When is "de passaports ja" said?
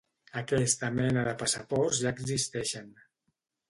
1.29-2.17